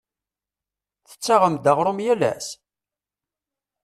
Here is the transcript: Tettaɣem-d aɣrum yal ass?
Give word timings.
Tettaɣem-d 1.09 1.65
aɣrum 1.71 1.99
yal 2.05 2.21
ass? 2.33 2.47